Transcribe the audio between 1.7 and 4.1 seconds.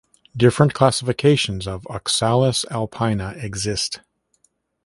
"Oxalis alpina" exist.